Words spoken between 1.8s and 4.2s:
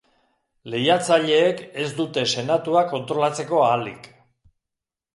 ez dute Senatua kontrolatzeko ahalik.